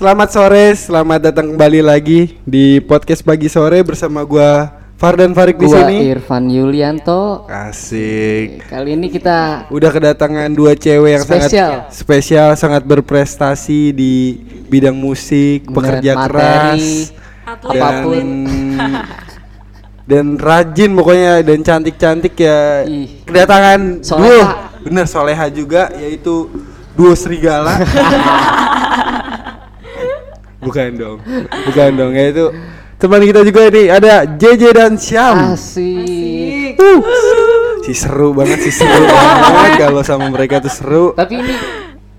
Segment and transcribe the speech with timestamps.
[0.00, 5.68] Selamat sore, selamat datang kembali lagi di podcast pagi sore bersama gua Fardan Farik di
[5.68, 6.08] Gua sini.
[6.08, 7.44] Irfan Yulianto.
[7.44, 8.64] Asik.
[8.64, 11.52] Kali ini kita Udah kedatangan dua cewek yang Spesial.
[11.52, 14.40] sangat spesial, sangat berprestasi di
[14.72, 16.84] bidang musik, pekerja materi, keras,
[17.60, 18.28] dan apa pun.
[20.16, 22.88] dan rajin pokoknya dan cantik-cantik ya.
[22.88, 23.20] Ih.
[23.28, 24.24] Kedatangan Soleha.
[24.24, 24.40] duo,
[24.80, 26.48] bener soleha juga yaitu
[26.96, 27.76] duo serigala.
[30.60, 31.18] bukan dong,
[31.66, 32.52] bukan dong yaitu
[33.00, 35.56] teman kita juga ini ada JJ dan Syam.
[35.56, 36.76] asik.
[36.76, 37.00] Uh,
[37.80, 41.06] si seru banget sih seru banget kalau sama mereka tuh seru.
[41.16, 41.54] Tapi ini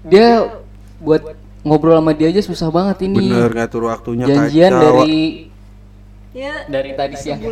[0.09, 0.57] dia
[0.97, 1.21] buat
[1.61, 3.29] ngobrol sama dia aja susah banget ini.
[3.29, 4.81] Bener ngatur waktunya Janjian kacau.
[5.05, 5.51] dari
[6.31, 7.43] Ya, dari tadi siang.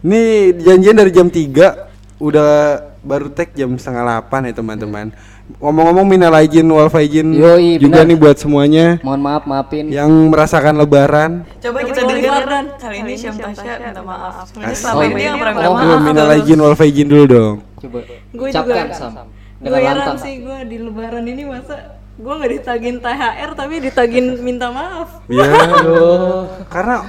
[0.00, 2.52] Nih janjian dari jam 3 udah
[3.00, 5.06] baru tag jam setengah 8 ya teman-teman.
[5.50, 8.06] Ngomong-ngomong minal aijin wal faizin Yoi, juga benar.
[8.06, 9.90] nih buat semuanya Mohon maaf maafin.
[9.90, 11.42] yang merasakan lebaran.
[11.58, 14.46] coba kita dengar dan kali ini Syam Tasya minta maaf.
[14.46, 16.00] Sebenarnya selama ini dia nggak pernah minta Oh, maaf.
[16.06, 17.54] Minal aijin wal faizin dulu dong.
[17.76, 17.98] Coba
[18.30, 18.74] Gue juga.
[18.92, 19.12] Sam.
[19.58, 20.18] Gue heran lantang.
[20.18, 21.76] sih gue di lebaran ini masa
[22.14, 25.24] gue nggak ditagin THR tapi ditagin minta maaf.
[25.26, 26.46] Ya, Aduh.
[26.68, 27.02] karena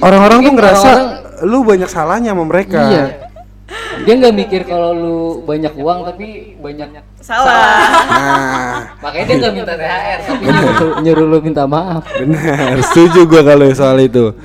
[0.00, 0.90] orang-orang tuh ngerasa
[1.42, 2.80] lu banyak salahnya sama mereka.
[2.82, 3.04] Iya.
[4.04, 7.80] Dia nggak mikir kalau lu banyak uang tapi banyak Salah.
[8.04, 12.04] Nah, makanya dia nggak minta THR tapi nyuruh, nyuruh lu minta maaf.
[12.20, 12.76] benar.
[12.92, 14.36] Setuju gua kalau soal itu.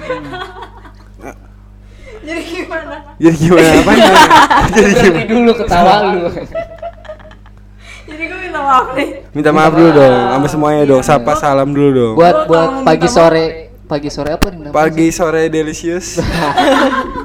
[2.23, 2.95] Jadi gimana?
[3.19, 3.91] Jadi gimana apa
[4.71, 5.27] Jadi gimana?
[5.27, 6.23] dulu ketawa lu.
[8.07, 9.07] Jadi gue minta maaf nih.
[9.35, 11.01] Minta maaf dulu dong, sama semuanya dong.
[11.03, 12.13] Sapa salam dulu dong.
[12.15, 13.45] buat buat pagi sore
[13.89, 14.47] pagi sore apa?
[14.71, 16.15] Pagi sore delicious.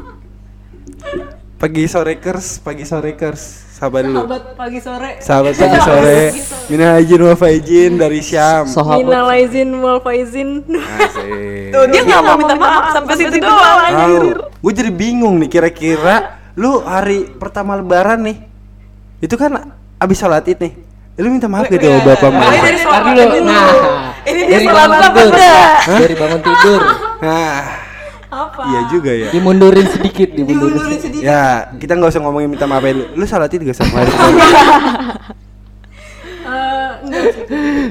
[1.56, 3.64] pagi sore kers, pagi sore kers.
[3.74, 4.22] Sabar dulu.
[4.22, 5.10] Sahabat pagi sore.
[5.18, 6.20] Sahabat pagi sore.
[6.70, 8.70] Minal aijin wa faizin dari Syam.
[8.70, 9.02] Sahabat.
[9.02, 10.62] Minal aizin wal faizin.
[11.74, 13.78] Tuh dia nggak mau minta maaf sampai situ doang.
[13.90, 14.16] Tahu.
[14.62, 18.38] Gue jadi bingung nih kira-kira lu hari pertama lebaran nih.
[19.18, 20.72] Itu kan abis sholat id nih.
[21.18, 22.46] Lu minta maaf gak sama bapak mama?
[22.46, 23.22] dari Ntar sholat dulu.
[23.22, 23.42] dulu.
[23.46, 23.70] Nah,
[24.22, 25.30] Ini dia dari sholat apa tidur.
[25.98, 26.80] Dari bangun tidur.
[27.22, 27.54] Nah,
[28.34, 28.60] Apa?
[28.66, 29.28] iya juga ya.
[29.30, 31.22] Dimundurin sedikit, dimundurin Diundurin sedikit.
[31.22, 31.30] sedikit.
[31.30, 31.44] Ya,
[31.78, 33.04] kita nggak usah ngomongin minta maaf lu.
[33.14, 34.10] Lu id gak sama hari
[36.44, 36.90] Eh.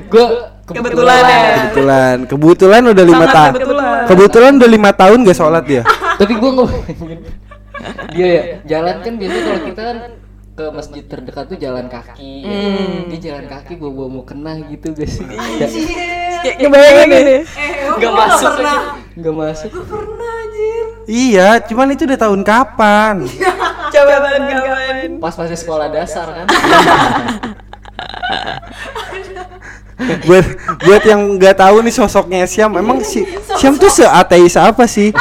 [0.07, 0.25] Gua
[0.63, 1.39] Kebetulan ya.
[1.67, 3.51] Kebetulan, kebetulan udah lima tahun.
[3.53, 4.03] kebetulan.
[4.07, 5.83] Kebetulan udah lima tahun gak sholat ya.
[6.15, 6.69] Tapi gua nggak
[8.15, 9.97] Dia ya, jalan kan biasanya kalau kita kan
[10.53, 12.33] ke masjid terdekat tuh jalan kaki.
[12.45, 12.55] ya.
[13.11, 15.19] Dia jalan kaki bawa-bawa mau kena gitu guys.
[16.43, 17.41] Kayak ngebayangin nih.
[17.43, 17.43] Eh,
[17.93, 18.51] Gak gua masuk.
[18.55, 18.79] pernah.
[19.13, 19.71] Gak masuk.
[21.03, 23.27] Iya, cuman itu udah tahun kapan?
[23.93, 25.19] Coba kawan-kawan.
[25.19, 26.45] Pas masih sekolah dasar kan.
[30.27, 30.45] buat
[30.83, 33.23] buat yang nggak tahu nih sosoknya Siam, emang si
[33.55, 35.15] Siam tuh seateis apa sih?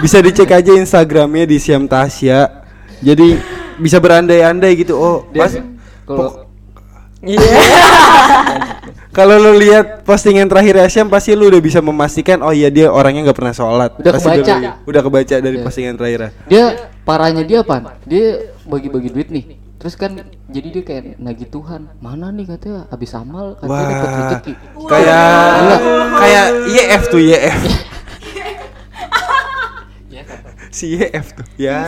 [0.00, 2.64] Bisa dicek aja Instagramnya di Siam Tasya.
[3.02, 3.36] Jadi
[3.76, 4.94] bisa berandai-andai gitu.
[4.96, 5.52] Oh, Dia pas
[6.06, 6.48] kalau
[9.12, 13.28] kalau lu lihat postingan terakhir Siam pasti lu udah bisa memastikan oh iya dia orangnya
[13.28, 13.92] nggak pernah sholat.
[14.00, 14.54] Udah Pasti kebaca.
[14.56, 15.64] Udah, udah kebaca dari Iya.
[15.64, 16.20] postingan terakhir.
[16.48, 16.64] dia
[17.04, 18.00] parahnya dia apa?
[18.02, 18.26] Dia
[18.64, 19.44] bagi-bagi duit nih.
[19.76, 20.14] Terus kan
[20.46, 21.92] jadi dia kayak nagih Tuhan.
[21.98, 24.52] Mana nih katanya habis amal katanya dapat rezeki.
[24.88, 25.26] kayak
[26.16, 27.60] kayak YF tuh YF.
[30.72, 31.46] si YF tuh.
[31.60, 31.84] Ya.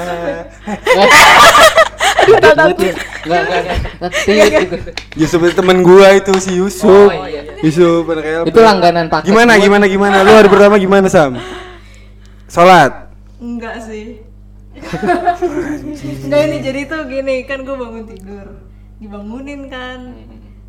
[2.24, 3.60] Aduh, Enggak, enggak,
[4.00, 4.10] enggak.
[4.24, 4.76] Tit, gitu.
[5.16, 7.08] Yusuf itu temen gua itu si Yusuf.
[7.08, 7.56] Oh, iya.
[7.60, 8.48] Yusuf anak.
[8.48, 9.28] Itu langganan paket.
[9.32, 10.16] Gimana gimana gimana?
[10.24, 11.40] Lu hari pertama gimana Sam?
[12.48, 13.12] Salat.
[13.40, 14.24] Enggak sih.
[16.24, 18.46] Enggak ini jadi tuh gini kan gue bangun tidur
[18.98, 20.16] dibangunin kan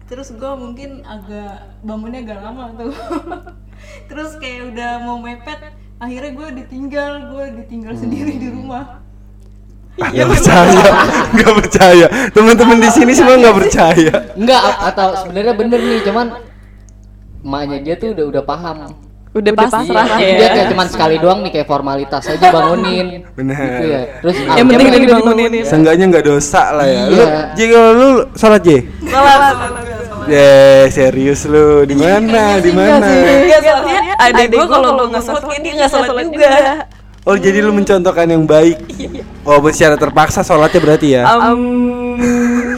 [0.06, 2.94] terus gue mungkin agak bangunnya agak lama tuh
[4.12, 9.05] terus kayak udah mau mepet akhirnya gue ditinggal gue ditinggal sendiri di rumah
[9.96, 10.84] Ah, Gak percaya,
[11.34, 12.06] gak percaya.
[12.30, 14.14] Teman-teman di sini semua gak percaya.
[14.36, 16.26] Enggak a- atau sebenarnya bener nih, cuman
[17.40, 18.78] emaknya dia tuh udah udah paham.
[19.32, 19.84] Udah pasrah
[20.16, 20.36] Iya, ya.
[20.36, 23.24] Dia kayak cuman sekali doang nih kayak formalitas aja bangunin.
[23.36, 23.56] Bener.
[23.56, 24.02] Gitu ya.
[24.20, 25.52] Terus Yang akhirnya- penting udah dibangunin.
[25.64, 27.04] Seenggaknya gak dosa lah ya.
[27.06, 27.40] Lu, Iya.
[27.52, 28.78] Ji kalau lu salat Ji?
[29.06, 29.36] salah
[30.26, 30.52] Ya
[30.90, 32.58] serius lu di mana?
[32.58, 32.98] Di mana?
[32.98, 36.50] Enggak soalnya adek gue kalau lu nggak sholat dia nggak sholat juga
[37.26, 38.76] Oh jadi lu mencontohkan yang baik.
[39.42, 41.22] Oh secara terpaksa sholatnya berarti ya?
[41.28, 42.16] Um,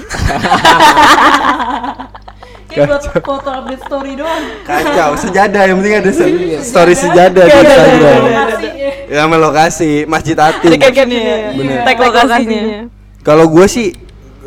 [2.67, 6.59] kayak buat foto update story doang Kacau, sejadah yang penting ada se- Iya.
[6.61, 8.21] story sejadah di Gak ada Instagram.
[8.21, 8.41] ya.
[9.07, 10.69] Ya sama lokasi Masjid Atin.
[10.69, 11.51] Ada captionnya.
[11.51, 11.77] Bener.
[11.83, 12.77] Tag lokasinya.
[13.21, 13.87] Kalau gue sih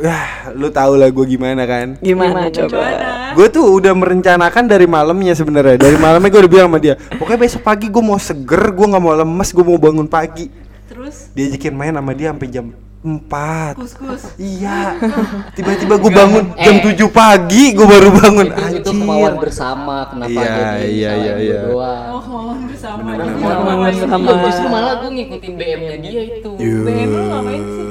[0.00, 2.00] Wah, lu tau lah gue gimana kan?
[2.00, 2.72] Gimana coba?
[2.72, 3.08] Gimana?
[3.30, 5.76] Gue tuh udah merencanakan dari malamnya sebenarnya.
[5.78, 8.98] Dari malamnya gue udah bilang sama dia, pokoknya besok pagi gue mau seger, gue nggak
[8.98, 10.48] mau lemes, gue mau bangun pagi.
[10.86, 12.66] Terus Diajakin main sama dia sampai jam
[13.00, 14.22] 4 kus-kus.
[14.36, 14.92] Iya.
[15.56, 16.96] Tiba-tiba gue bangun jam Eh.
[16.96, 18.46] 7 pagi, gue baru bangun.
[18.46, 18.92] itu, itu Anjir.
[18.94, 21.60] kemauan bersama kenapa Iya, jadi iya, iya, iya.
[21.66, 22.04] doang.
[22.10, 23.00] Oh, kemauan bersama.
[23.06, 23.94] Jadi Kemauan ngapain?
[23.94, 24.26] bersama.
[24.26, 26.50] Iya, justru malah gue ngikutin BM-nya dia itu.
[26.56, 26.84] Yuh.
[26.84, 27.88] BM lu ngapain sih?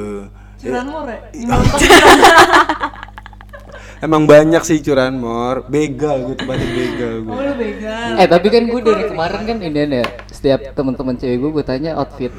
[0.60, 1.20] Curanmor ya?
[1.32, 1.56] Iya.
[4.00, 7.36] Emang banyak sih curanmor, begal gue tempatnya begal gue.
[7.36, 8.16] Oh lu begal.
[8.16, 12.00] Eh tapi kan gue dari kemarin kan ini ya setiap teman-teman cewek gue gue tanya
[12.00, 12.32] outfit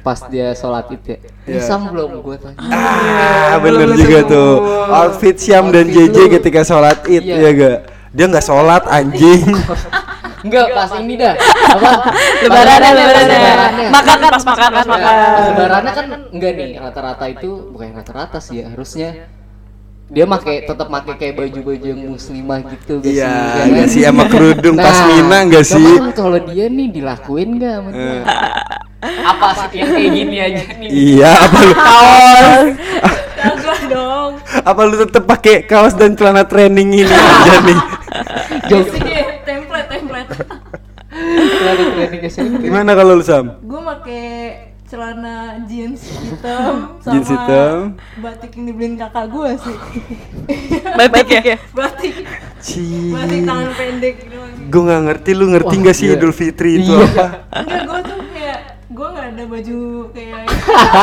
[0.00, 1.16] pas dia sholat id ya.
[1.48, 1.60] Iya.
[1.60, 2.58] Isam belum gue tanya.
[2.60, 4.52] Ah, belum bener juga tuh.
[4.88, 7.36] Outfit Syam dan JJ ketika sholat id, Iya.
[7.40, 7.78] ya gak?
[8.12, 9.44] Dia nggak sholat anjing.
[10.44, 11.34] Enggak pas ini dah.
[11.72, 11.90] Apa?
[12.44, 13.88] Lebarannya, lebarannya.
[13.88, 15.14] Makan pas makan pas Pas makan.
[15.48, 19.08] lebarannya kan enggak nih rata-rata itu bukan rata-rata sih ya harusnya
[20.04, 23.56] dia make tetap make kayak baju-baju yang muslimah gitu gak Iya, sih?
[23.56, 23.88] Ya nggak kan?
[23.88, 25.88] sih sama kerudung pas mina nggak sih?
[26.12, 28.04] kalau dia nih dilakuin nggak sama dia?
[28.04, 28.22] Eh.
[29.02, 30.88] Apa sih yang kayak gini aja nih?
[30.88, 31.74] Iya, apa lu?
[33.34, 34.30] Kagak dong.
[34.62, 37.78] Apa lu tetep pakai kaos dan celana training ini aja nih?
[38.66, 38.84] Jauh.
[41.36, 42.56] Dari training ke sini.
[42.60, 43.58] Gimana kalau lu Sam?
[43.60, 44.20] Gue make
[44.84, 45.34] celana
[45.64, 47.76] jeans hitam sama Jeans hitam.
[48.20, 49.76] batik yang dibeliin kakak gue sih.
[51.00, 51.56] Batik ya?
[51.72, 52.14] batik
[52.60, 53.10] Ci.
[53.10, 54.38] batik tangan pendek gitu.
[54.64, 56.16] Gue nggak ngerti, lu ngerti Wah, nggak sih iya.
[56.16, 57.04] Idul Fitri itu Iya.
[57.04, 57.26] apa?
[57.54, 59.78] Enggak, gue tuh kayak gue nggak ada baju
[60.12, 60.42] kayak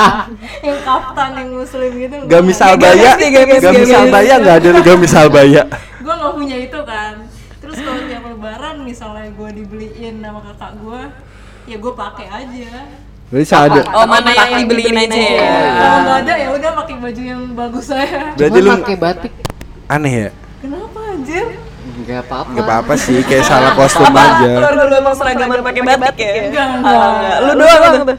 [0.68, 2.16] yang kaftan yang muslim gitu.
[2.26, 3.12] Gamis albaya,
[3.60, 5.62] Gamis albaya nggak ada lu gamis albaya.
[6.00, 7.14] Gue nggak punya itu kan.
[7.62, 11.02] Terus kalau tiap lebaran misalnya gue dibeliin sama kakak gue,
[11.72, 12.72] ya gue pakai aja.
[13.32, 13.82] Berarti ada.
[13.96, 15.48] Oh mana yang dibeliin aja ya?
[15.80, 18.36] Kalau nggak ada ya udah pakai baju yang bagus saya.
[18.36, 19.34] Berarti lu pakai batik
[19.88, 20.30] aneh ya?
[20.60, 21.48] Kenapa anjir?
[21.82, 22.50] nggak apa-apa.
[22.54, 24.52] Nggak apa-apa sih, kayak salah kostum aja.
[24.52, 26.34] keluarga lu emang seragaman pakai batik ya?
[26.52, 27.08] Enggak, Ah, enggak.
[27.08, 27.38] enggak.
[27.42, 28.18] Lu doang tuh.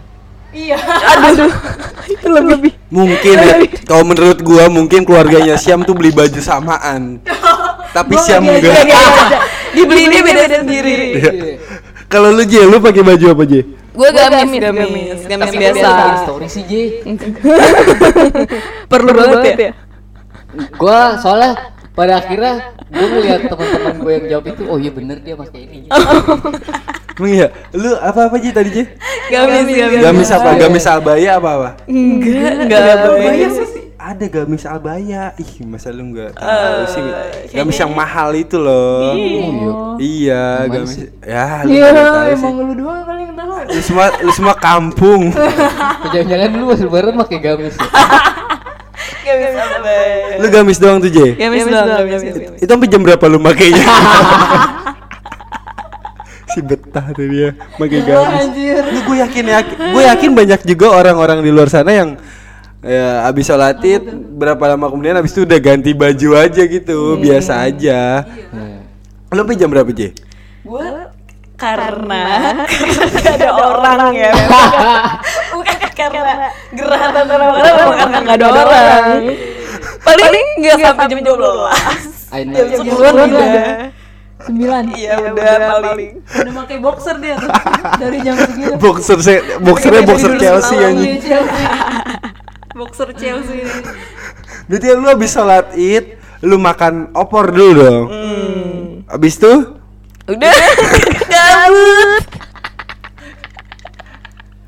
[0.52, 0.76] Iya.
[0.78, 1.52] Aduh.
[2.12, 2.72] Itu lebih.
[2.93, 3.56] Mungkin ya,
[3.88, 7.25] kalau menurut gua mungkin keluarganya Siam tuh beli baju samaan.
[7.96, 8.84] Tapi Gua Siam nggak enggak.
[8.88, 9.40] diajarin.
[9.72, 10.94] Dibeliinnya beda sendiri.
[11.16, 11.32] Iya.
[12.12, 13.54] Kalau lu J, lu pakai baju apa J?
[13.93, 15.81] Gue gamis, gamis, gamis Tapi biasa.
[15.81, 16.72] gua bikin story sih J.
[18.93, 19.72] Perlu banget ya?
[20.76, 25.37] Gua soalnya pada akhirnya gue ngeliat teman-teman gue yang jawab itu, oh iya bener dia
[25.37, 25.88] pakai ini.
[27.12, 27.46] Emang iya?
[27.70, 28.78] Lu apa apa J tadi J?
[29.28, 30.00] Gamis, gamis.
[30.00, 30.48] Gamis apa?
[30.56, 31.68] Gamis albaya apa apa?
[31.84, 33.80] Enggak, enggak Albaya sih.
[33.94, 35.22] Ada gamis albaya.
[35.36, 37.02] Ih, masa lu enggak tahu sih?
[37.52, 39.12] Gamis yang mahal itu loh.
[39.12, 40.90] Oh, Iya, Gimana gamis.
[40.90, 41.06] sih?
[41.22, 42.34] Ya, lu Iya, sih.
[42.34, 43.52] emang lu doang kali yang tahu.
[43.68, 45.22] Lu semua lu semua kampung.
[46.12, 47.74] Jangan-jangan lu pas lebaran pakai gamis.
[47.78, 47.86] ya?
[49.22, 49.94] Gamis apa?
[50.34, 51.18] lu gamis doang tuh J?
[51.36, 52.22] Gamis doang, gamis.
[52.26, 52.58] gamis.
[52.58, 53.86] Itu sampai jam berapa lu makainya?
[56.52, 58.46] si betah tuh dia pakai gamis.
[58.93, 62.20] Lu gue yakin yakin gue yakin banyak juga orang-orang di luar sana yang
[62.82, 64.02] ya abis sholat id
[64.37, 68.26] berapa lama kemudian abis itu udah ganti baju aja gitu biasa aja.
[68.50, 68.82] Nah,
[69.31, 70.12] lu sampai jam berapa J?
[70.62, 70.88] Gue
[71.56, 72.25] karena
[72.98, 74.32] gak ada orang ya.
[75.55, 79.05] Bukan karena gerah atau karena bukan karena gak ada orang.
[80.03, 82.56] Paling nggak sampai jam 12 I know.
[82.58, 84.01] jam Jam 10 10 udah
[84.43, 84.82] Sembilan.
[84.93, 87.51] iya udah paling Udah pakai boxer dia tuh
[87.96, 88.75] dari jam segitu.
[88.77, 91.65] boxer se boxernya boxer Chelsea Iya, Chelsea.
[92.72, 93.63] boxer Chelsea.
[94.65, 96.05] berarti lu abis sholat id
[96.41, 97.99] lu makan opor dulu dong
[99.06, 99.53] abis itu
[100.25, 100.55] udah
[101.29, 102.22] kabut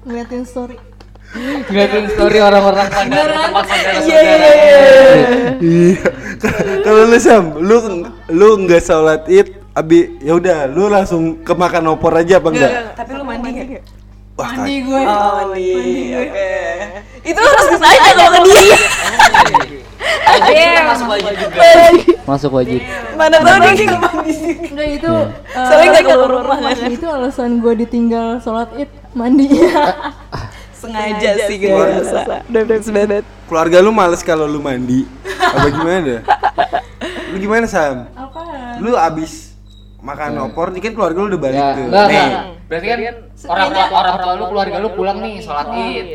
[0.04, 0.76] Ngeliatin story.
[1.64, 4.52] Ngeliatin story orang-orang pada tempat iya iya saudara-saudara.
[5.58, 5.96] Iya.
[6.84, 7.76] Kalau lu Sam, lu
[8.28, 12.72] lu nggak sholat id, abi ya udah, lu langsung ke makan opor aja apa enggak?
[12.94, 13.82] tapi lu mandi gak?
[14.34, 14.98] Wah, Mandi gue.
[15.00, 15.70] Oh mandi,
[16.12, 16.48] oke
[17.22, 18.78] itu harus ditanya kalau ke dia
[20.24, 21.60] Aja kita masuk wajib juga.
[22.24, 22.80] Masuk wajib.
[23.14, 25.12] mana tahu dia nggak mandi sih Enggak itu.
[25.14, 29.70] eh, Soalnya nggak keluar rumah kan Itu alasan gue ditinggal sholat id mandinya.
[30.84, 35.06] sengaja sih gue rasa udah udah sebenet keluarga lu males kalau lu mandi.
[35.24, 36.14] Apa gimana?
[37.30, 38.04] Lu gimana Sam?
[38.12, 38.82] Apaan?
[38.82, 39.53] Lu abis
[40.04, 41.84] makan opor, ini kan keluarga lu udah balik Ya, tuh.
[41.86, 42.28] enggak, Nih.
[42.64, 42.98] Berarti kan
[43.46, 46.08] orang tua orang tua lu keluarga lu pulang nih sholat Id.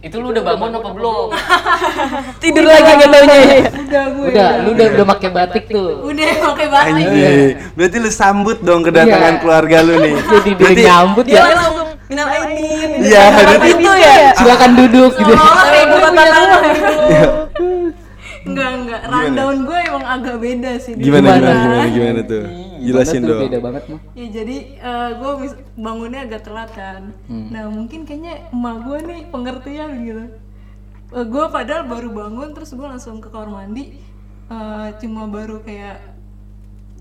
[0.00, 1.28] Itu lu udah bangun apa belum?
[2.42, 4.26] tidur lagi gak taunya ya Udah gue.
[4.28, 5.88] Udah, lu udah udah pakai batik tuh.
[6.02, 7.04] Udah pakai batik.
[7.04, 7.32] Anjir.
[7.74, 9.40] Berarti lu sambut dong kedatangan Iya.
[9.40, 10.14] keluarga lu nih.
[10.16, 11.42] Jadi dia Berarti nyambut dia ya.
[11.50, 11.76] langsung
[12.08, 13.22] minal aidin Iya,
[13.60, 15.32] itu ya Silakan duduk gitu.
[15.32, 16.00] Oh, kayak gue
[18.52, 19.10] punya rumah.
[19.10, 22.44] rundown gue emang agak beda sih di Gimana gimana gimana gimana tuh?
[22.44, 23.40] Gimana Jelasin tuh, dong.
[23.44, 24.00] Beda banget mah.
[24.16, 24.56] Ya jadi
[25.20, 25.32] gue
[25.76, 27.02] bangunnya agak telat kan.
[27.28, 30.24] Nah mungkin kayaknya emak gue nih pengertian gitu.
[31.10, 33.98] gue padahal baru bangun terus gue langsung ke kamar mandi.
[34.50, 36.02] eh, cuma baru kayak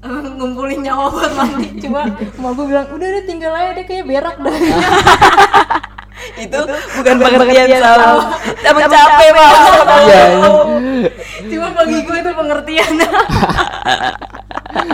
[0.01, 1.81] eh, ngumpulin nyawa buat mandi.
[1.81, 2.05] Cuma
[2.37, 4.53] emak gue bilang udah deh tinggal aja deh kayak berak dah.
[6.39, 6.59] itu
[6.95, 8.07] bukan pengertian sama
[8.59, 9.51] sama capek pak
[9.99, 10.23] Iya.
[11.49, 12.91] cuma bagi gue itu pengertian.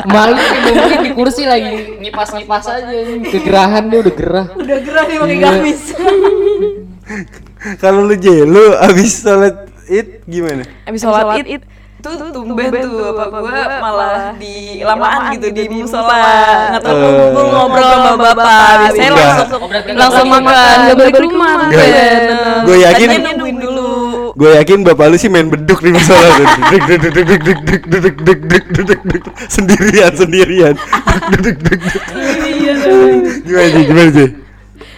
[0.07, 3.27] Malu mungkin di kursi lagi ngipas-ngipas aja ini.
[3.27, 4.45] Kegerahan dia udah gerah.
[4.53, 5.43] udah gerah nih pakai Iya.
[5.43, 5.81] gamis.
[7.75, 9.55] Kalau lu J, lu abis sholat
[9.87, 10.63] id gimana?
[10.85, 11.61] abis sholat id
[12.05, 16.21] tuh tumben tuh apa gua malah di lamaan gitu di musola
[16.69, 17.01] nggak tahu Eh.
[17.01, 19.25] ngumpul ngobrol sama bapak biasanya Enggak.
[19.33, 19.61] langsung
[19.97, 21.81] langsung makan nggak balik rumah Enggak.
[21.81, 22.61] tumben.
[22.61, 23.89] Gua yakin- Tadinya nungguin dulu
[24.35, 26.27] Gue yakin bapak lu sih main beduk di musola
[29.47, 30.75] sendirian sendirian.
[33.45, 33.81] Gimana Ji?
[33.87, 34.25] Gimana Ji?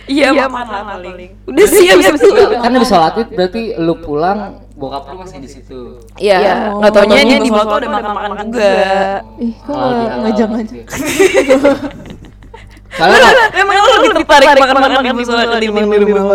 [0.08, 4.40] Iya makan lah paling udah sih abis itu Kan habis sholat id berarti lu pulang
[4.78, 5.98] bokap lu masih di situ.
[6.22, 8.72] iya nggak taunya dia di tuh udah makan makan juga
[9.42, 10.86] Ih, kok di alam ngajak-ngajak.
[10.88, 11.72] gitu.
[12.98, 14.96] Soalnya emang lu lebih tertarik makan makan di
[15.28, 16.24] ketimbang di rumah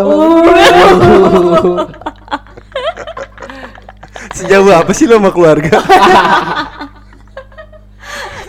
[4.33, 5.77] Sejauh apa sih lo sama keluarga?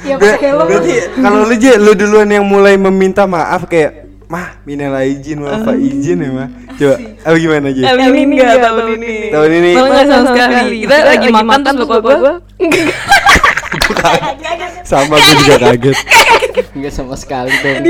[0.03, 0.35] Ya Ber-.
[0.39, 4.02] Berarti kalau lu J, lu duluan yang mulai meminta maaf kayak
[4.33, 6.49] Mah, minal izin, maaf Pak, izin ya mah.
[6.73, 6.95] Coba,
[7.29, 7.85] apa gimana J?
[7.85, 9.13] tahun ini enggak tahun ini.
[9.29, 9.71] Tahun ini.
[9.77, 10.77] Malah nggak sama sekali.
[10.81, 12.33] kita lagi makan terus bapak gua.
[14.89, 15.97] sama gue juga kaget.
[16.73, 16.93] enggak.
[16.97, 17.85] Sama sekali dong.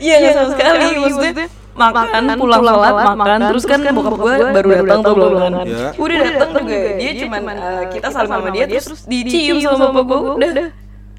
[0.00, 4.98] Iya nggak sama sekali maksudnya makan pulang sholat makan terus kan bokap gue baru datang
[5.04, 5.52] tuh belum kan
[6.00, 6.90] udah datang juga.
[6.96, 10.68] Dia cuman eh, kita saling sama dia terus dicium sama bapak gue udah udah.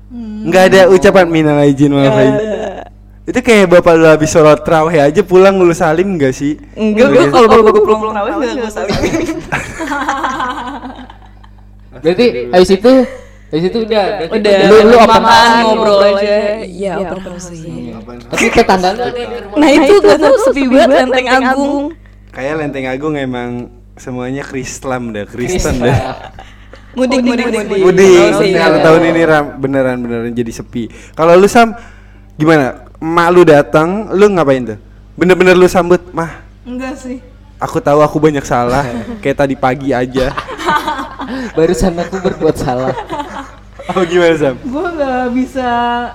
[0.09, 2.58] Enggak ada ucapan minal izin, maaf izin.
[3.29, 6.57] Itu kayak bapak lu habis sholat terawih aja pulang lu salim enggak sih?
[6.73, 8.89] enggak gue kalau bapak gue pulang pulang rawat nggak gue saling
[11.99, 12.91] Berarti habis itu
[13.49, 14.55] habis itu udah udah.
[14.65, 16.61] lu lu apa makan ngobrol aja.
[16.61, 17.93] iya open house sih
[18.29, 19.03] Tapi tetangga lu
[19.57, 21.85] nah itu gue tuh sepi banget lenteng agung.
[22.29, 26.29] Kayak Lenteng Agung emang semuanya Krislam dah, Kristen dah.
[26.93, 30.89] mudik mudik mudik Mudik, Oh, kalau tahun ini ram, beneran beneran jadi sepi.
[31.13, 31.73] Kalau lu Sam
[32.37, 32.88] gimana?
[32.99, 34.79] Mak lu datang, lu ngapain tuh?
[35.15, 36.43] Bener-bener lu sambut, mah.
[36.67, 37.23] Enggak sih.
[37.55, 38.83] Aku tahu aku banyak salah,
[39.23, 40.35] kayak tadi pagi aja.
[41.55, 42.91] Barusan aku berbuat salah.
[43.89, 44.53] Oh gimana Sam?
[44.61, 45.69] Gue nggak bisa.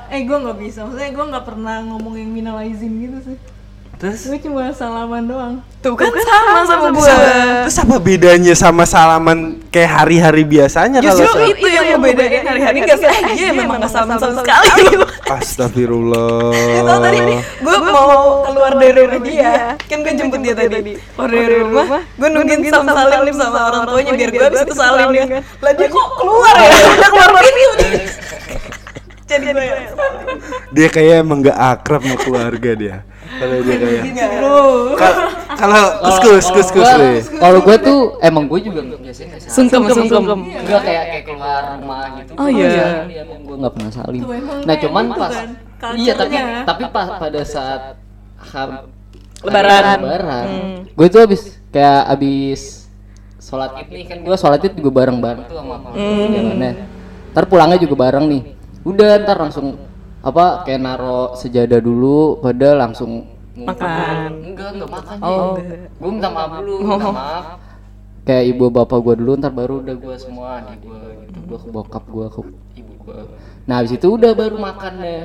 [0.07, 0.87] Eh gue nggak bisa.
[0.87, 3.37] Maksudnya gue nggak pernah ngomong yang minal izin gitu sih.
[4.01, 4.21] Terus?
[4.27, 5.55] Gue cuma salaman doang.
[5.85, 7.13] tuh kan sama sama gue
[7.69, 11.53] Terus apa bedanya sama salaman kayak hari-hari biasanya kalau justru Sam?
[11.53, 14.85] itu yang ngebedain hari-hari nggak sih dia memang nggak sama sama sekali.
[15.37, 16.57] Astagfirullah.
[16.89, 20.97] Tahu tadi gue mau keluar dari rumah dia, kan gue jemput dia tadi.
[20.97, 25.09] Keluar dari rumah, gue nungguin sam salim sama orang tuanya biar gue abis itu salim
[25.13, 25.29] kan.
[25.61, 26.77] Lah dia kok keluar ya?
[26.97, 27.71] Udah keluar pintu.
[29.25, 29.47] Jadi
[30.77, 32.97] Dia kayak emang gak akrab sama keluarga dia.
[33.35, 34.03] Kalau dia kayak
[34.35, 34.59] Bro.
[34.95, 35.19] Kal-
[35.55, 37.19] kalau kus kus kus kus gua- deh.
[37.21, 40.41] Kalau gue tuh emang gue juga nggak biasanya sungkem sungkem.
[40.45, 42.31] Enggak kayak kayak keluar rumah gitu.
[42.35, 42.69] Oh, iya.
[43.05, 44.23] Iya, emang gue nggak pernah salim.
[44.63, 45.35] Nah, cuman gitu pas
[45.77, 47.81] kan, Iya, tapi tapi pas pada saat
[48.49, 48.89] ham-
[49.41, 49.99] Lebaran.
[50.01, 50.47] lebaran.
[50.47, 50.77] Hmm.
[50.91, 52.89] Gue tuh abis kayak abis
[53.39, 56.33] sholat id nih kan gue sholat id juga bareng-bareng tuh sama mama Hmm.
[56.33, 56.71] gimana.
[57.31, 58.43] Ntar pulangnya juga bareng nih.
[58.83, 59.77] Udah ntar langsung
[60.25, 63.29] apa kayak naro sejadah dulu pada langsung.
[63.55, 64.51] Makan.
[64.51, 65.17] Enggak, enggak makan.
[65.23, 65.55] Oh,
[66.01, 67.45] Gue minta maaf dulu, minta maaf.
[68.25, 71.39] Kayak ibu bapak gue dulu, ntar baru udah gue semua adik gue gitu.
[71.45, 72.41] Gue ke bokap gue, ke
[72.81, 73.21] ibu gue.
[73.69, 75.23] Nah habis itu udah baru makan deh.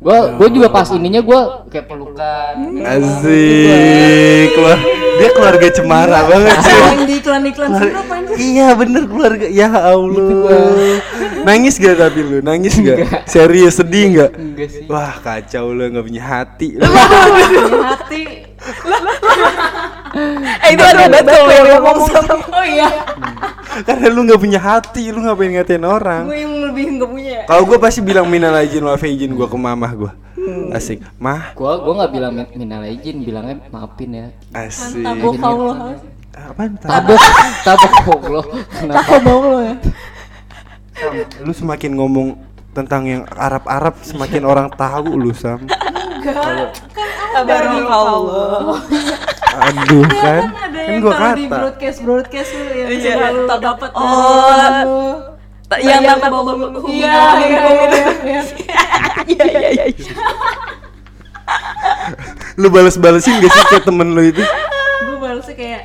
[0.00, 2.54] Gue gue juga pas ininya gue kayak pelukan.
[2.80, 4.46] Asik.
[4.56, 4.78] Keluar,
[5.20, 6.72] dia keluarga cemara banget sih.
[6.72, 8.34] Yang di iklan-iklan sirup anjir.
[8.40, 9.44] Iya bener keluarga.
[9.44, 11.04] Ya Allah.
[11.44, 12.40] Nangis gak tapi lu?
[12.40, 13.28] Nangis gak?
[13.28, 14.30] Serius sedih gak?
[14.40, 14.88] Enggak sih.
[14.88, 16.80] Wah kacau lu nggak punya hati.
[16.80, 16.84] lu.
[16.88, 18.24] Punya hati.
[20.64, 22.34] Eh itu ada betul yang ngomong sama.
[22.50, 22.88] Oh iya.
[23.80, 26.24] Karena lu nggak punya hati, lu ngapain ngatain orang?
[26.24, 27.38] Gue yang lebih nggak punya.
[27.44, 30.12] Kalau gue pasti bilang minal izin wal faizin gue ke mamah gue.
[30.70, 31.04] Asik.
[31.16, 34.26] Mah, Gue gue nggak bilang min- minal izin, bilangnya maafin ya.
[34.52, 35.00] asik.
[35.00, 35.74] Tabok Allah.
[36.32, 36.70] Apaan?
[36.76, 37.20] Tab- Tabok,
[37.62, 37.92] tabok
[38.24, 38.44] Allah.
[39.20, 39.74] Bau lo ya.
[41.40, 42.28] Lu semakin ngomong
[42.70, 45.64] tentang yang Arab-Arab semakin orang tahu lu Sam.
[45.64, 46.74] Enggak.
[47.30, 48.78] Kabar Allah.
[49.50, 50.42] Aduh kan.
[50.90, 51.54] Kan yang gua taruh di kata.
[51.56, 54.02] broadcast broadcast lu yang Iya, selalu tak- dapat Oh.
[54.82, 54.98] lu.
[55.80, 56.42] yang tanpa bau
[56.84, 57.60] Iya, iya,
[58.26, 58.42] iya.
[59.24, 60.14] iya iya iya
[62.56, 64.42] Lu bales-balesin gak sih ke temen lu itu?
[65.00, 65.82] Gue balesnya kayak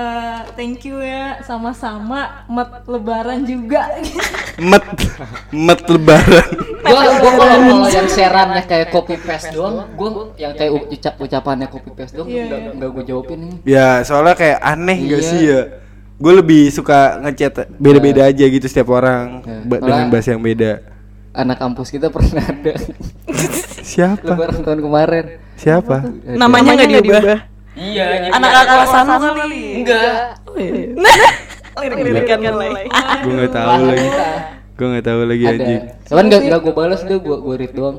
[0.00, 2.44] eh, thank you ya sama-sama.
[2.46, 3.92] Mat lebaran juga.
[4.58, 4.84] Met
[5.50, 6.46] Met lebaran.
[6.80, 11.90] Gua gua kalau yang serannya kayak copy paste doang gua yang kayak ucap ucapannya copy
[11.92, 12.88] paste doang Iya, nggak iya.
[12.88, 15.28] gua jawabin Ya soalnya kayak aneh gak Iya.
[15.28, 15.60] sih ya?
[16.16, 19.64] Gue lebih suka ngechat beda-beda aja gitu setiap orang Iya.
[19.64, 20.72] Soalnya- Dengan bahasa yang beda.
[21.30, 22.74] anak kampus kita pernah ada.
[23.80, 24.24] Siapa?
[24.26, 25.24] lebaran tahun kemarin.
[25.54, 25.96] Siapa?
[26.32, 27.38] namanya nggak diubah
[27.80, 29.64] iya anak kelasan lu kali.
[29.80, 30.36] enggak
[31.80, 32.72] lirik-lirikan mulai.
[33.24, 34.08] Gue gak tahu lagi.
[34.76, 35.82] Gue gak tahu lagi anjing.
[36.08, 37.98] Cuman nggak nggak gua balas deh gua gua read doang.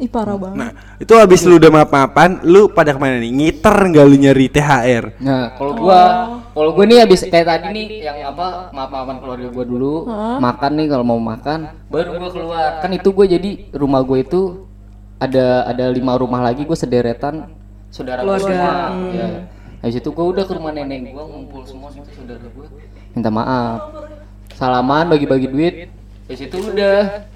[0.00, 0.56] Ih parah banget.
[0.56, 3.30] Nah itu abis lu udah maaf-maafan Lu pada ke mana nih?
[3.30, 5.04] Ngiter nggak lu nyari THR?
[5.20, 6.00] Nah, kalau gua,
[6.56, 9.94] kalau gua nih habis kayak tadi nih yang apa maaf-maafan keluarga gua dulu,
[10.40, 12.70] makan nih kalau mau makan, baru gua keluar.
[12.80, 14.66] Kan itu gua jadi rumah gua itu
[15.22, 17.61] ada ada lima rumah lagi gua sederetan
[17.92, 18.72] saudara Keluarga, semua.
[19.12, 19.28] Ya.
[19.78, 22.66] Habis itu gua udah ke rumah nenek gua ngumpul semua situ saudara gua.
[23.12, 23.78] Minta maaf.
[24.54, 25.74] Salaman bagi-bagi duit.
[26.24, 27.28] Habis itu udah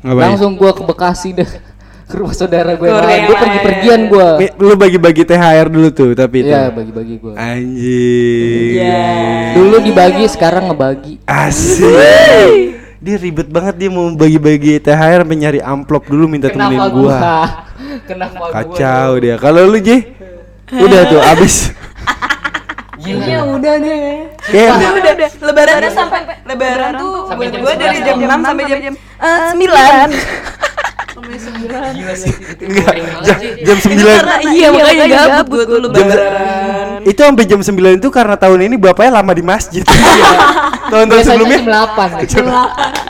[0.00, 0.24] Ngapain?
[0.26, 1.50] langsung gua ke Bekasi deh.
[2.04, 2.84] Ke rumah saudara gue.
[2.84, 4.36] Gue pergi-pergian gua.
[4.36, 7.32] Mi- Lu bagi-bagi THR dulu tuh tapi itu Iya, bagi-bagi gua.
[7.34, 9.08] Anjing Iya.
[9.56, 11.24] Dulu dibagi, sekarang ngebagi.
[11.24, 16.88] Asik Dia ribet banget dia mau bagi-bagi THR sampai nyari amplop dulu minta temenin Kenapa
[16.88, 17.18] gua.
[17.20, 17.42] gua?
[18.08, 18.48] Kenapa gua?
[18.48, 19.34] Kacau dia.
[19.36, 19.96] Kalau lu Ji?
[20.72, 21.76] Udah tuh abis.
[22.96, 23.20] Gila.
[23.28, 27.98] ya udah deh Kayak udah udah udah lebaran sampai lebaran tuh Sampai jam gua dari
[28.00, 28.40] 11 jam doang.
[28.40, 29.68] 6 sampai jam jam eh, 9
[31.38, 32.32] sembilan Gila sih.
[32.32, 32.64] Itu
[33.66, 38.60] jam, 9 karena iya makanya gabut gua lebaran itu sampai jam 9 itu karena tahun
[38.64, 39.84] ini bapaknya lama di masjid.
[40.92, 42.24] Tahun-tahun sebelumnya jam 8.
[42.32, 42.44] jam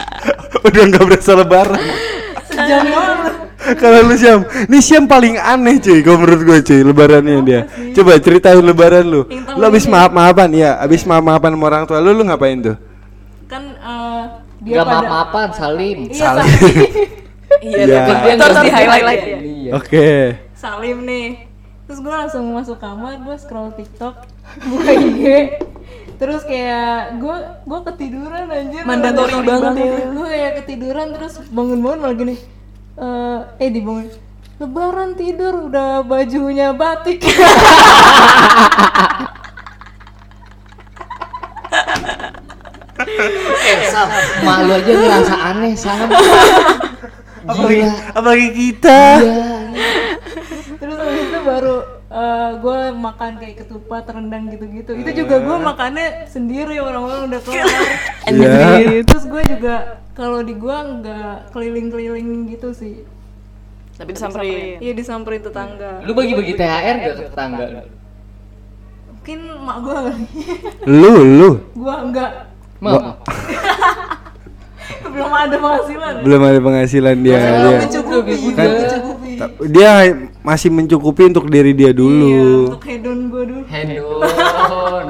[0.67, 1.83] udah nggak berasa lebaran.
[2.49, 3.19] sejam doang
[3.81, 7.61] Kalau lu Syam, nih Syam paling aneh cuy kalau menurut gue cuy lebarannya dia.
[7.97, 9.25] Coba ceritain lebaran lu.
[9.31, 9.97] Lu abis ini.
[9.97, 12.77] maaf-maafan ya, abis maaf-maafan sama orang tua lu lu ngapain tuh?
[13.45, 14.23] kan eh,
[14.65, 15.99] dia Gak pada maaf-maafan, Salim.
[16.13, 17.24] iya Salim.
[17.65, 18.01] Iya Iya.
[18.21, 19.71] Dia itu harus di highlight ya Iya.
[19.75, 20.07] Oke.
[20.55, 21.29] Salim nih
[21.85, 24.15] terus gue langsung masuk kamar gue scroll TikTok
[24.69, 25.21] buka IG
[26.15, 29.93] terus kayak gue gue ketiduran anjir Mandatory banget ya.
[30.09, 32.37] gue kayak ketiduran terus bangun-bangun malah gini
[32.97, 34.09] eh eh dibangun
[34.57, 37.21] lebaran tidur udah bajunya batik
[43.65, 44.09] Eh, Sam,
[44.45, 46.09] mak lu aja ngerasa aneh, Sam.
[47.45, 47.93] Apalagi, Gila.
[48.17, 49.01] apalagi kita.
[49.21, 49.47] Iya.
[50.81, 51.77] terus habis itu baru
[52.55, 54.91] gue makan kayak ketupat rendang gitu-gitu.
[54.95, 57.67] Itu juga gue makannya sendiri orang-orang udah kelar
[58.31, 59.03] Iya.
[59.09, 63.03] terus gue juga kalau di gue nggak keliling-keliling gitu sih.
[63.99, 64.79] Tapi disamperin.
[64.79, 66.03] Iya disamperin tetangga.
[66.07, 67.67] Lu bagi-bagi THR gak ke tetangga?
[69.25, 70.27] mungkin mak gue kali.
[70.85, 71.51] Lu lu.
[71.73, 72.31] Gue enggak
[72.85, 73.14] Mau?
[75.15, 77.39] Belum ada penghasilan belum ada penghasilan dia.
[77.39, 79.31] Belum Dia, mencukupi Kan- mencukupi
[79.67, 79.91] dia
[80.41, 82.71] masih mencukupi untuk diri dia iya, dulu.
[82.71, 85.09] untuk hedon gue dulu Hedon.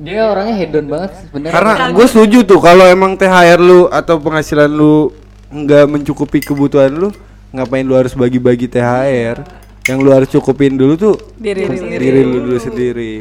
[0.00, 1.52] Dia orangnya hedon banget sebenarnya.
[1.52, 5.12] Karena gue setuju tuh kalau emang THR lu atau penghasilan lu
[5.52, 7.08] nggak mencukupi kebutuhan lu,
[7.52, 9.44] ngapain lu harus bagi-bagi THR?
[9.84, 13.16] Yang lu harus cukupin dulu tuh diri sendiri diri lu dulu sendiri.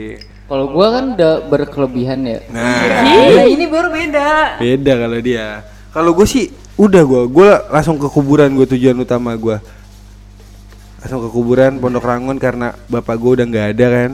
[0.46, 2.40] kalau gua kan udah berkelebihan ya.
[2.50, 5.62] Nah, Nah, ini baru beda beda kalau dia.
[5.90, 9.58] Kalau gue sih udah gue, gue langsung ke kuburan gue tujuan utama gue.
[11.02, 14.12] Langsung ke kuburan Pondok Rangon karena bapak gue udah nggak ada kan.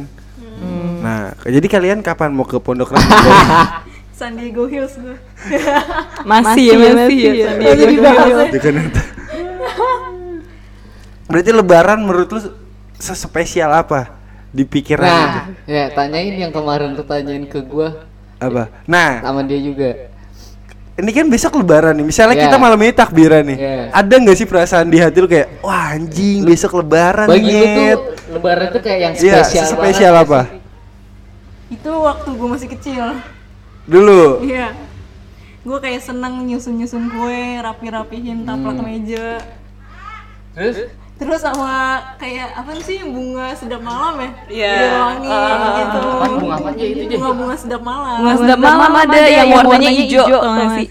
[1.05, 3.11] Nah, jadi kalian kapan mau ke Pondok Rangon?
[4.15, 5.19] San Diego Hills gue
[6.31, 8.45] masih ya masih ya Masih dibahas ya.
[8.47, 9.01] Di Jakarta.
[11.27, 12.41] Berarti lebaran menurut lu
[12.95, 14.15] sespesial apa
[14.55, 15.19] di pikiran itu?
[15.19, 18.07] Nah, ya tanyain yang kemarin lu tanyain ke gua
[18.39, 18.71] Apa?
[18.87, 20.14] Nah, sama dia juga.
[20.95, 22.05] Ini kan besok lebaran nih.
[22.05, 22.43] Misalnya Iya.
[22.45, 23.57] kita malam ini takbiran nih.
[23.57, 23.75] Iya.
[23.91, 27.97] Ada nggak sih perasaan di hati lu kayak, wah anjing besok lebaran Bagi lu nyet."
[27.97, 27.99] tuh
[28.31, 29.65] lebaran tuh kayak yang Iya, spesial.
[29.67, 30.41] spesial banget apa?
[31.67, 33.05] itu waktu gue masih kecil
[33.83, 34.41] Dulu.
[34.41, 34.69] iya
[35.61, 39.41] gue kayak seneng nyusun-nyusun kue rapi-rapihin taplak meja
[40.53, 41.71] Terus terus sama
[42.15, 44.73] kayak apa sih bunga sedap malam ya Iya.
[44.75, 45.31] Biar wangi
[45.79, 47.15] gitu Apa bunga apa aja itu, Jay?
[47.15, 50.87] bunga bunga sedap malam Bunga sedap malam ada yang warnanya hijau tau gak sih?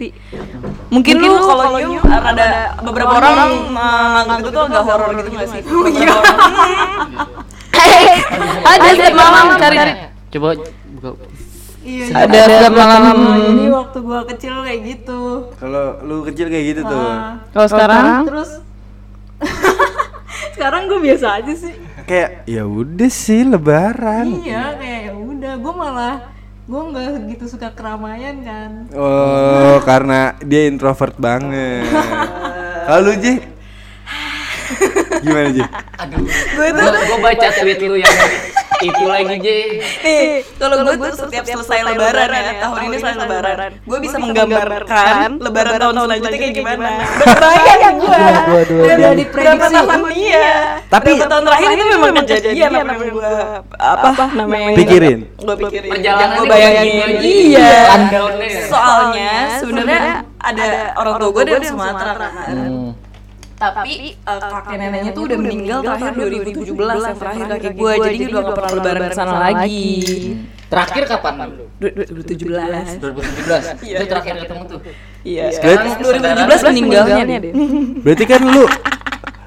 [0.89, 2.47] Mungkin lu kalau nyium ada
[2.81, 5.61] beberapa orang menganggap itu tuh agak horor gitu gak sih?
[5.93, 6.15] Iya.
[8.65, 9.77] Ada sedap malam cari.
[10.31, 10.49] Coba
[10.95, 11.11] buka.
[11.85, 13.17] Iya, Ada setiap malam.
[13.37, 15.21] Jadi waktu gua kecil kayak gitu.
[15.53, 16.97] Kalau lu kecil kayak gitu tuh.
[16.97, 18.51] Ah, Kalau sekarang terus
[20.65, 21.77] sekarang gue biasa aja sih.
[22.09, 24.41] Kayak ya udah sih lebaran.
[24.41, 25.53] Iya, kayak ya udah.
[25.61, 26.17] Gue malah
[26.65, 28.89] gue nggak gitu suka keramaian kan.
[28.97, 31.85] Oh, karena dia introvert banget.
[32.89, 33.45] Kalau Ji?
[35.29, 35.65] Gimana Ji?
[36.01, 38.17] Aduh, gue baca tweet lu yang
[38.85, 39.49] itu lagi J.
[40.05, 40.25] Nih,
[40.61, 45.75] kalau gue tuh setiap selesai lebaran ya, tahun ini selesai lebaran, gue bisa menggambarkan lebaran
[45.81, 46.91] tahun selanjutnya kayak gimana.
[47.65, 48.21] Kan gue.
[48.85, 49.77] Udah diprediksi.
[50.15, 50.49] Iya.
[50.89, 53.33] Tapi- tahun terakhir itu memang kejadian apa yang gue
[53.75, 54.69] apa namanya?
[54.77, 55.19] Pikirin.
[55.41, 55.91] Gue pikirin.
[55.91, 57.09] Perjalanan gue bayangin.
[57.21, 57.73] Iya.
[57.91, 58.63] Rundown-nya ya.
[58.69, 60.65] Soalnya sebenarnya ada
[61.01, 62.57] orang tua gue dari Sumatera kan.
[63.55, 68.29] Tapi eh, kakek neneknya tuh udah meninggal terakhir 2017 yang terakhir kakek gue jadi dia
[68.29, 69.91] udah gak pernah lebaran ke sana lagi.
[70.65, 71.65] Terakhir kapan lu?
[71.79, 72.99] 2017.
[72.99, 73.95] 2017.
[73.95, 74.81] Itu terakhir ketemu tuh.
[75.23, 75.45] Iya.
[75.55, 77.53] Sekarang 2017 meninggalnya deh.
[78.03, 78.65] berarti kan lu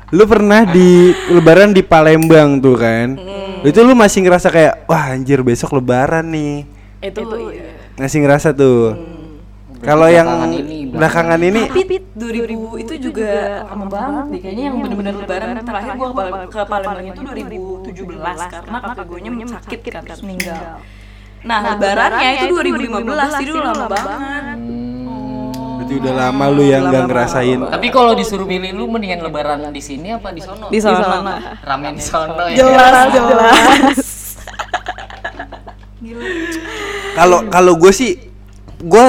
[0.08, 3.20] lu pernah di lebaran di Palembang tuh kan?
[3.68, 6.64] Itu lu masih ngerasa kayak wah anjir besok lebaran nih.
[7.04, 7.76] Itu iya.
[8.00, 9.17] Masih ngerasa tuh.
[9.78, 13.32] Kalau yang Belakangan ini, belakangan ini Tapi 2000 itu juga
[13.70, 18.54] lama banget deh kayaknya yang bener-bener lebaran terakhir gua ke, Pal- ke Palembang itu 2017
[18.58, 20.82] karena kakek gue nya sakit kan terus meninggal.
[21.46, 24.58] Nah, lebarannya itu 2015 jadi udah lama banget.
[25.78, 27.60] berarti udah lama lu yang nggak ngerasain.
[27.72, 30.68] Tapi kalau disuruh milih lu mendingan lebaran di sini apa di sono?
[30.68, 31.38] Di sana.
[31.64, 32.60] Ramen di sono ya.
[32.60, 33.98] Jelas, jelas.
[37.18, 38.20] Kalau kalau gue sih
[38.78, 39.08] gue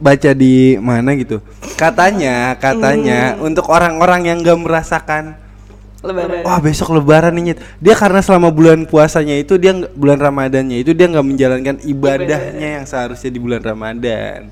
[0.00, 1.44] baca di mana gitu.
[1.76, 5.36] Katanya katanya untuk orang-orang yang nggak merasakan
[6.00, 6.40] Lebaran.
[6.48, 7.58] Wah besok lebaran nih Nyet.
[7.76, 12.86] Dia karena selama bulan puasanya itu dia bulan Ramadannya itu dia nggak menjalankan ibadahnya yang
[12.88, 14.48] seharusnya di bulan Ramadan.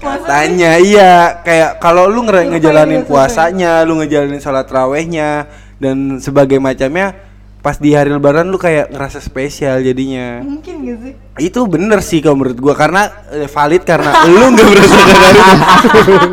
[0.00, 7.12] Katanya iya kayak kalau lu ngere- ngejalanin puasanya, lu ngejalanin sholat rawehnya dan sebagai macamnya
[7.60, 10.40] pas di hari lebaran lu kayak ngerasa spesial jadinya.
[10.40, 11.12] Mungkin gak sih?
[11.44, 16.28] Itu bener sih kalau menurut gua karena eh, valid karena lu nggak merasakan hari itu.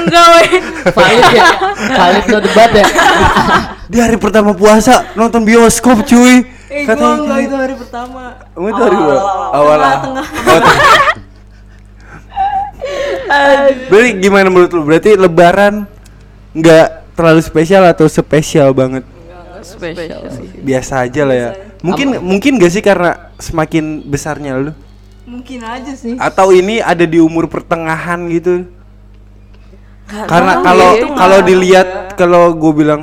[0.00, 0.48] Enggak, weh.
[0.88, 1.44] Valid ya.
[1.92, 2.86] Valid no debat ya.
[3.92, 6.40] Di hari pertama puasa nonton bioskop cuy.
[6.72, 7.48] Eh, Katanya enggak gitu.
[7.52, 8.22] itu hari pertama.
[8.56, 9.28] Kamu itu hari berapa?
[9.52, 10.26] Awal Tengah, tengah.
[10.48, 10.88] Oh, tengah.
[13.88, 14.82] Berarti gimana menurut lu?
[14.84, 15.84] Berarti lebaran
[16.52, 19.04] nggak terlalu spesial atau spesial banget?
[19.62, 20.46] Spesial sih.
[20.60, 21.50] Biasa aja lah ya.
[21.82, 24.72] Mungkin mungkin gak sih karena semakin besarnya lu?
[25.26, 26.18] Mungkin aja sih.
[26.18, 28.66] Atau ini ada di umur pertengahan gitu?
[30.12, 33.02] Nggak Karena kalau ya, kalau dilihat kalau gue bilang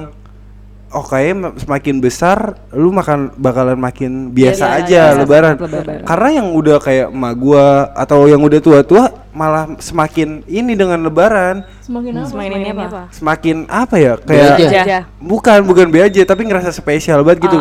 [0.90, 5.56] Oh kayaknya semakin besar lu makan bakalan makin biasa Iya, aja biasa, lebaran.
[5.62, 6.00] lebaran.
[6.02, 11.62] Karena yang udah kayak emak gua atau yang udah tua-tua malah semakin ini dengan lebaran
[11.86, 12.28] Semakin apa?
[12.34, 13.06] Semain ini apa?
[13.14, 17.58] semakin apa ya kayak bukan bukan be aja tapi ngerasa spesial banget gitu.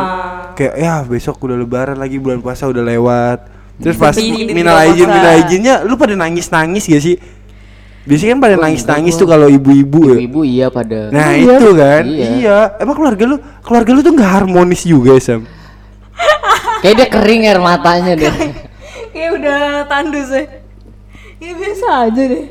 [0.57, 3.39] Kayak ya besok udah lebaran lagi bulan puasa udah lewat.
[3.79, 5.05] Terus pas minal puasa.
[5.07, 7.15] minal aijinnya lu pada nangis-nangis gak sih?
[8.09, 10.17] Biasanya kan pada nangis-nangis tuh kalau ibu-ibu ya.
[10.25, 11.13] Ibu iya pada.
[11.13, 12.29] Nah itu kan, Iya.
[12.41, 12.59] iya.
[12.81, 15.45] Emang keluarga lu, keluarga lu tuh nggak harmonis juga Sam.
[16.83, 18.33] Kayak dia kering air matanya deh.
[19.13, 20.45] Kayak udah tandus ya.
[21.39, 22.45] Ya biasa aja deh.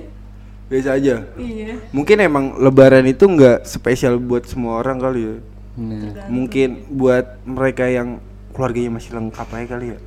[0.69, 1.15] Biasa aja.
[1.33, 1.73] Iya.
[1.89, 5.35] Mungkin emang Lebaran itu nggak spesial buat semua orang kali ya.
[5.77, 6.29] Nah.
[6.29, 8.21] Mungkin buat mereka yang
[8.53, 9.97] keluarganya masih lengkap aja kali ya.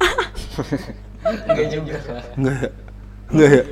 [1.51, 1.95] Enggak juga.
[2.39, 2.71] Enggak ya?
[3.31, 3.65] Enggak ya?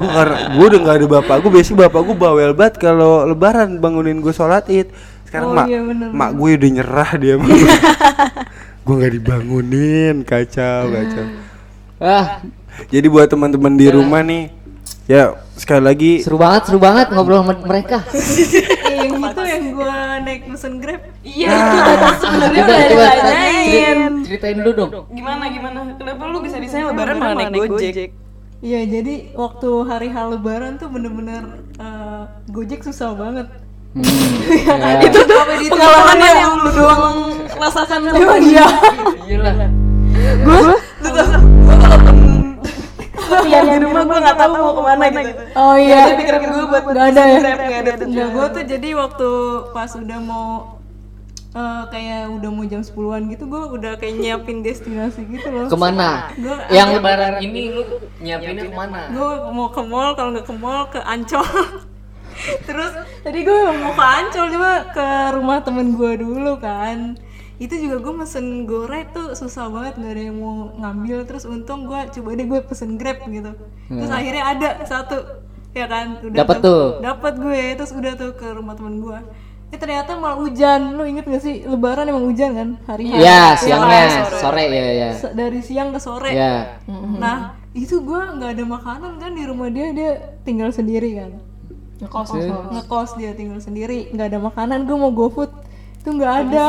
[0.00, 3.76] Gua karena gua udah nggak ada bapak gue biasanya bapak gue bawel banget kalau lebaran
[3.76, 4.88] bangunin gue sholat id.
[5.28, 7.34] Sekarang Oh, mak iya, bener, mak gue udah nyerah dia
[8.84, 11.26] gue nggak dibangunin kacau kacau.
[12.00, 12.40] Ah,
[12.88, 14.50] jadi buat teman-teman di rumah nih
[15.04, 18.02] ya sekali lagi seru banget, seru banget ngobrol sama mereka.
[19.00, 21.00] Yang itu yang gua naik mesen Grab.
[21.20, 23.64] Iya, itu tadi sebenarnya udah ditanyain.
[23.64, 24.90] ceri- ceritain dulu dong.
[25.10, 25.78] Gimana gimana?
[25.94, 28.10] Kenapa lu bisa bisanya lebaran malah naik Gojek?
[28.60, 31.42] Iya, jadi waktu hari hal lebaran tuh bener-bener
[31.74, 33.48] eh, Gojek susah banget.
[33.90, 34.04] Hmm,
[34.68, 35.02] ya.
[35.02, 37.16] Itu tuh pengalaman yang lu doang
[37.50, 38.66] rasakan Emang iya.
[39.26, 39.66] Iyalah.
[40.20, 40.58] gue
[41.02, 41.24] tuh gue
[41.80, 42.19] kalau
[43.46, 46.00] yang di rumah gue nggak tahu mau ke mana gitu Oh Nggak iya.
[46.02, 47.38] ada pikiran gue buat Gak ada ya.
[47.38, 49.28] Nggak ada gue tuh jadi waktu
[49.70, 50.48] pas udah mau
[51.50, 55.66] eh, kayak udah mau jam 10-an gitu gue udah kayak nyiapin destinasi gitu loh.
[55.66, 56.30] Ke mana?
[56.34, 57.82] Gua- Yang lebaran ini lu
[58.18, 59.00] nyiapinnya ke mana?
[59.08, 61.42] gue mau ke mall kalau nggak ke mall ke Ancol
[62.66, 67.18] terus tadi gue mau ke Ancol cuma ke rumah temen gue dulu kan
[67.60, 71.28] itu juga gue mesen goreng tuh susah banget nggak ada yang mau ngambil.
[71.28, 73.52] Terus untung gue coba deh gue pesen grab gitu.
[73.86, 75.16] Terus akhirnya ada satu
[75.70, 76.24] ya kan?
[76.24, 76.84] Udah Dapet tuh.
[77.04, 79.20] dapat gue terus udah tuh ke rumah temen gue
[79.70, 80.96] eh ternyata malah hujan.
[80.96, 81.62] Lu inget gak sih?
[81.62, 82.68] Lebaran emang hujan kan?
[82.88, 84.26] Harinya ya siangnya.
[84.40, 84.64] sore.
[84.66, 86.32] Ya ya Se- dari siang ke sore.
[86.32, 86.80] Ya
[87.20, 89.92] nah itu gue nggak ada makanan kan di rumah dia.
[89.92, 90.10] Dia
[90.42, 91.30] tinggal sendiri kan?
[92.00, 92.32] Ngekos.
[92.72, 94.08] Ngekos dia tinggal sendiri.
[94.10, 94.88] Nggak ada makanan.
[94.88, 95.52] Gue mau gofood
[96.00, 96.66] itu nggak ada.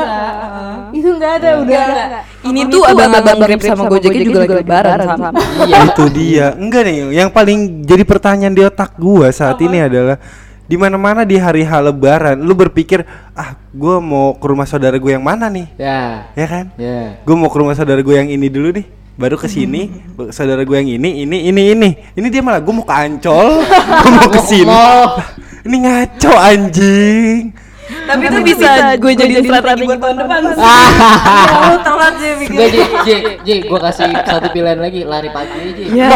[0.91, 2.19] itu nggak ada udah ada.
[2.43, 5.29] Ini tuh abang-abang Grab sama Gojek juga lagi lebaran sama.
[5.63, 6.47] iya itu dia.
[6.59, 10.19] Enggak nih yang paling jadi pertanyaan di otak gua saat ini adalah
[10.67, 14.99] di mana mana di hari H lebaran lu berpikir ah gua mau ke rumah saudara
[14.99, 15.67] gue yang mana nih?
[15.79, 16.27] Ya.
[16.35, 16.65] Ya kan?
[16.75, 17.23] Ya.
[17.23, 18.83] Gue mau ke rumah saudara gue yang ini dulu nih
[19.15, 19.95] baru ke sini
[20.35, 21.89] saudara gue yang ini ini ini ini.
[22.19, 23.63] Ini dia malah gue mau ke Ancol
[24.03, 24.75] gue mau ke sini.
[25.61, 27.60] ini ngaco anjing
[28.01, 30.39] Tapi itu bisa gue jadi strategi buat tahun depan.
[31.71, 33.09] lu telat sih Enggak, J, J,
[33.45, 35.83] J, gue kasih satu pilihan lagi, lari pagi aja.
[35.91, 36.09] Ya.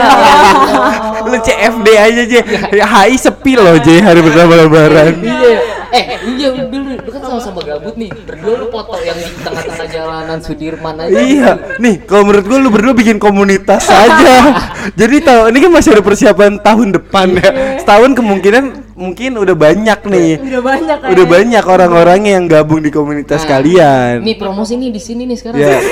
[1.29, 2.33] lu CFD aja J
[2.75, 5.75] HI sepi loh J hari pertama lebaran Iya.
[5.95, 8.11] Eh, iya udah lu, lu kan sama-sama gabut nih.
[8.11, 11.15] Berdua lu foto yang di tengah-tengah jalanan Sudirman aja.
[11.15, 14.59] Iya, nih kalau menurut gue lu berdua bikin komunitas aja.
[14.99, 17.49] Jadi tahu ini kan masih ada persiapan tahun depan ya.
[17.79, 20.31] Setahun kemungkinan mungkin udah banyak nih.
[20.39, 24.23] udah banyak kan Udah banyak orang-orangnya yang gabung di komunitas Nah, kalian.
[24.23, 25.59] Nih promosi nih di sini nih sekarang.
[25.59, 25.79] Ya.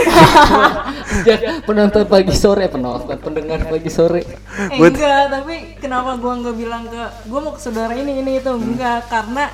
[1.13, 4.25] Ya, penonton pagi sore, penonton pendengar pagi sore.
[4.25, 8.41] Eh, Buat- enggak, tapi kenapa gua nggak bilang ke gua mau ke saudara ini ini
[8.41, 9.45] itu enggak karena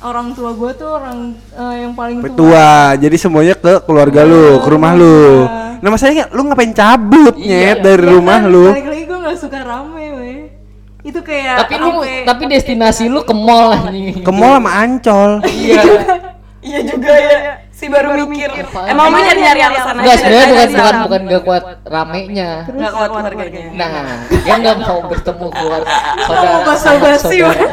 [0.00, 2.32] orang tua gua tuh orang eh, yang paling tua.
[2.32, 5.44] Tua, jadi semuanya ke keluarga lu, ke rumah lu.
[5.84, 8.66] Nah masalahnya lu ngapain cabut nyet dari rumah Kan lu?
[8.72, 10.40] Balik lagi gua nggak suka rame, weh.
[11.04, 11.90] Itu kayak Tapi lu
[12.24, 14.24] tapi destinasi lu ke mall anjing.
[14.24, 15.30] Ke mall sama Ancol.
[15.44, 15.82] Iya.
[16.64, 17.38] Iya juga ya.
[17.68, 18.48] Si baru mikir.
[18.88, 20.22] Emang lu nyari-nyari alasan Enggak, aja.
[20.24, 22.50] sebenarnya bukan bukan bukan gak kuat ramenya.
[22.64, 23.64] Nggak kuat keluarganya.
[23.76, 23.90] Nah,
[24.32, 25.92] dia nggak mau bertemu keluarga
[26.24, 26.48] saudara.
[26.48, 27.68] mau basa-basi, saudara.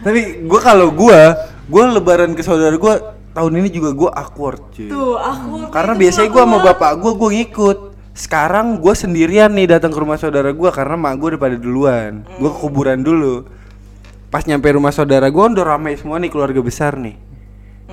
[0.00, 1.32] Tapi gua kalau gua,
[1.64, 2.94] gua lebaran ke saudara gua
[3.32, 4.92] tahun ini juga gua awkward cuy.
[4.92, 7.78] tuh aku Karena biasanya gua sama mau- bapak gua gua ngikut.
[8.20, 12.28] Sekarang gua sendirian nih datang ke rumah saudara gua karena mak gua udah pada duluan.
[12.36, 13.48] Gua ke kuburan dulu.
[14.28, 17.16] Pas nyampe rumah saudara gua udah ramai semua nih keluarga besar nih.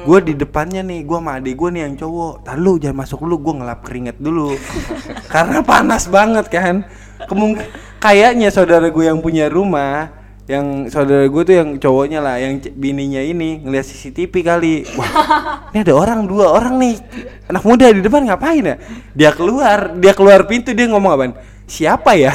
[0.04, 2.44] Gua di depannya nih, gua sama adik gua nih yang cowok.
[2.44, 4.52] Tar lu jangan masuk dulu, gua ngelap keringet dulu.
[5.34, 6.84] karena panas banget kan.
[7.24, 7.56] Kemung
[7.98, 10.14] kayaknya saudara gue yang punya rumah
[10.48, 14.88] yang saudara gue tuh yang cowoknya lah yang bininya ini ngeliat CCTV kali.
[14.96, 16.96] Wah ini ada orang dua orang nih.
[17.52, 18.76] Anak muda di depan ngapain ya?
[19.12, 21.32] Dia keluar dia keluar pintu dia ngomong apaan?
[21.68, 22.32] Siapa ya?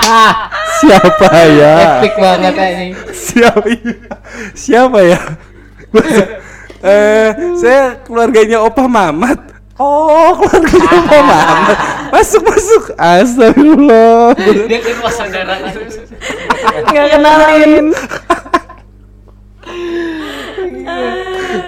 [0.80, 2.00] Siapa ya?
[2.00, 2.88] Epic banget ini.
[3.12, 3.68] siapa
[4.56, 5.20] siapa ya?
[6.86, 11.78] Eh saya keluarganya opa mamat oh keluarganya opa mamat
[12.16, 12.82] masuk masuk.
[12.96, 14.32] Astagfirullah.
[14.66, 15.54] Dia kan pas saudara.
[16.88, 17.86] Nggak kenalin.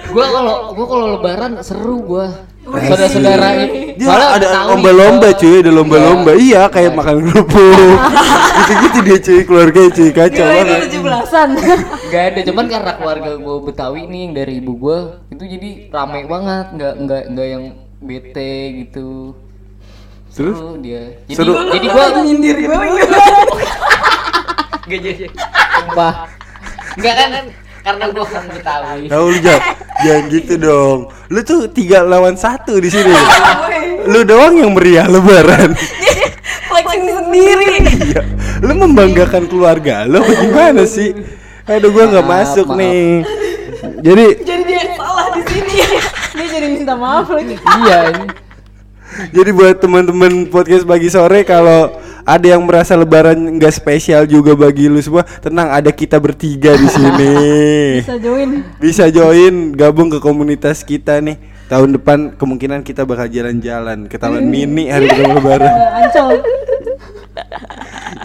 [0.09, 2.27] gua kalau gua kalau lebaran seru gua.
[2.69, 3.97] Saudara-saudara ini.
[3.97, 6.31] Soalnya ada lomba-lomba cuy ada lomba-lomba.
[6.37, 6.69] Iya.
[6.69, 7.97] Kayak makan kerupuk.
[8.59, 10.09] Gitu-gitu dia cuy keluarga cuy.
[10.13, 10.77] Kacau banget.
[10.89, 11.49] tujuh belasan.
[12.09, 16.25] Gak ada, cuman karena keluarga gua Betawi nih yang dari ibu gua itu jadi rame
[16.25, 17.63] banget, nggak nggak nggak yang
[17.99, 19.35] bete gitu.
[20.31, 20.55] Terus?
[20.55, 21.03] Seru dia.
[21.27, 21.53] Jadi, Seru.
[21.73, 22.75] jadi gua Nyindir gue.
[24.89, 25.25] Gak jadi.
[25.83, 26.13] Sumpah.
[26.95, 27.31] Enggak kan
[27.79, 29.03] karena gua kan Betawi.
[29.11, 29.63] Tahu lu jangan,
[30.03, 30.99] jangan gitu dong.
[31.27, 33.11] Lu tuh tiga lawan satu di sini.
[34.11, 35.75] lu doang yang meriah lebaran.
[36.69, 37.71] Flexing sendiri.
[37.83, 38.21] Iya.
[38.63, 41.11] Lu membanggakan keluarga lu gimana sih?
[41.67, 42.79] Aduh gua nggak masuk maaf.
[42.79, 43.11] nih.
[43.99, 45.73] Jadi jadi dia salah di sini
[46.39, 47.99] dia jadi minta maaf lagi iya
[49.35, 51.91] jadi buat teman-teman podcast pagi sore kalau
[52.29, 56.87] ada yang merasa lebaran nggak spesial juga bagi lu semua, tenang ada kita bertiga di
[56.87, 57.33] sini.
[58.05, 61.41] bisa join Bisa join gabung ke komunitas kita nih.
[61.69, 65.73] Tahun depan kemungkinan kita bakal jalan-jalan ke Taman Mini hari pertama lebaran.
[66.05, 66.37] Ancol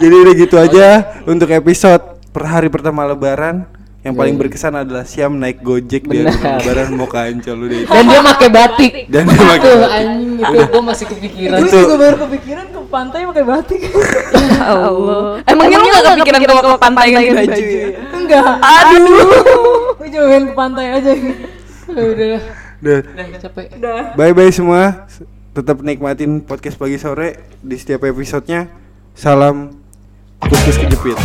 [0.01, 0.87] Jadi udah gitu aja
[1.25, 3.74] untuk episode per hari pertama lebaran.
[4.05, 6.37] Yang paling berkesan adalah Siam naik Gojek di hari Benar.
[6.37, 7.89] pertama lebaran mau ke Ancol udah itu.
[7.89, 8.91] Dan dia pakai batik.
[9.09, 9.97] Dan dia pakai batik.
[9.97, 11.57] anjing itu gua masih kepikiran.
[11.57, 13.81] gue Itu- juga baru kepikiran ke pantai pakai batik
[14.77, 15.41] Allah.
[15.43, 17.87] Emangnya lu nggak kepikiran kalau ke pantai ganti baju ya?
[18.13, 19.25] enggak Aduh.
[19.97, 21.11] gue cuma main ke pantai aja
[21.87, 22.37] Udah,
[22.77, 22.99] Udah.
[23.01, 23.65] udah capek.
[24.13, 25.09] Bye bye semua.
[25.51, 28.69] Tetap nikmatin podcast pagi sore di setiap episodenya.
[29.13, 29.73] Salam
[30.45, 31.17] kus kejepit.